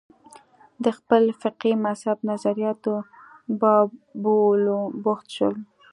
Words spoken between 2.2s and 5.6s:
نظریاتو بابولو بوخت شول